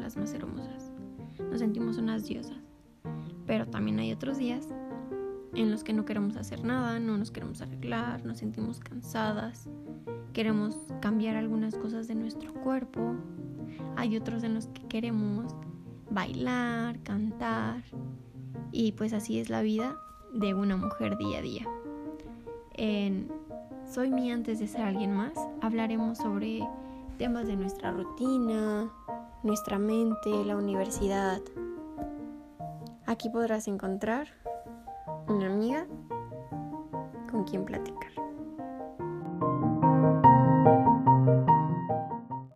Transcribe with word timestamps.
las 0.00 0.16
más 0.16 0.34
hermosas. 0.34 0.90
Nos 1.50 1.60
sentimos 1.60 1.98
unas 1.98 2.26
diosas. 2.26 2.58
Pero 3.46 3.66
también 3.66 3.98
hay 3.98 4.12
otros 4.12 4.38
días 4.38 4.68
en 5.54 5.70
los 5.70 5.84
que 5.84 5.92
no 5.92 6.04
queremos 6.04 6.36
hacer 6.36 6.64
nada, 6.64 6.98
no 6.98 7.16
nos 7.16 7.30
queremos 7.30 7.60
arreglar, 7.60 8.24
nos 8.24 8.38
sentimos 8.38 8.80
cansadas, 8.80 9.68
queremos 10.32 10.76
cambiar 11.00 11.36
algunas 11.36 11.76
cosas 11.76 12.08
de 12.08 12.14
nuestro 12.14 12.52
cuerpo. 12.54 13.14
Hay 13.96 14.16
otros 14.16 14.42
en 14.42 14.54
los 14.54 14.66
que 14.68 14.82
queremos 14.88 15.54
bailar, 16.10 17.00
cantar. 17.02 17.82
Y 18.72 18.92
pues 18.92 19.12
así 19.12 19.38
es 19.38 19.50
la 19.50 19.62
vida 19.62 19.96
de 20.32 20.54
una 20.54 20.76
mujer 20.76 21.16
día 21.18 21.38
a 21.38 21.42
día. 21.42 21.66
En 22.74 23.28
Soy 23.88 24.10
mí 24.10 24.30
antes 24.30 24.60
de 24.60 24.68
ser 24.68 24.82
alguien 24.82 25.14
más 25.14 25.32
hablaremos 25.60 26.18
sobre 26.18 26.60
temas 27.20 27.46
de 27.46 27.54
nuestra 27.54 27.90
rutina, 27.90 28.90
nuestra 29.42 29.78
mente, 29.78 30.30
la 30.46 30.56
universidad. 30.56 31.42
Aquí 33.04 33.28
podrás 33.28 33.68
encontrar 33.68 34.28
una 35.28 35.48
amiga 35.52 35.86
con 37.30 37.44
quien 37.44 37.66
platicar. 37.66 38.29